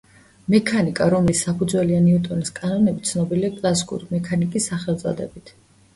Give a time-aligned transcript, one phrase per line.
[0.51, 5.55] მექანიკა, რომლის საფუძველია ნიუტონის კანონები, ცნობილია კლასიკური მექანიკის სახელწოდებით.